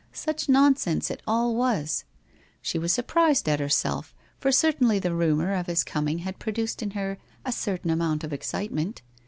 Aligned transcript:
Such 0.13 0.49
nonsense 0.49 1.11
it 1.11 1.21
all 1.27 1.55
was! 1.55 2.05
She 2.59 2.79
was 2.79 2.91
sur 2.91 3.03
prised 3.03 3.47
at 3.47 3.59
herself, 3.59 4.15
for 4.39 4.51
certainly 4.51 4.97
the 4.97 5.13
rumour 5.13 5.53
of 5.53 5.67
his 5.67 5.83
coming 5.83 6.17
had 6.25 6.39
produced 6.39 6.81
in 6.81 6.89
her 6.97 7.19
a 7.45 7.51
certain 7.51 7.91
amount 7.91 8.23
of 8.23 8.33
excitement. 8.33 9.03